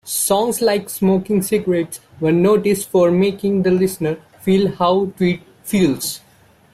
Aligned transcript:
Songs 0.03 0.63
like 0.63 0.89
"Smoking 0.89 1.43
Cigarettes" 1.43 1.99
were 2.19 2.31
noticed 2.31 2.89
for 2.89 3.11
making 3.11 3.61
the 3.61 3.69
listener 3.69 4.17
feel 4.39 4.71
how 4.71 5.11
Tweet 5.15 5.43
feels. 5.61 6.21